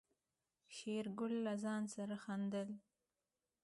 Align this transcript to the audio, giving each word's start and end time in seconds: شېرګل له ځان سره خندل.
شېرګل 0.75 1.33
له 1.45 1.53
ځان 1.63 1.81
سره 1.95 2.15
خندل. 2.23 2.69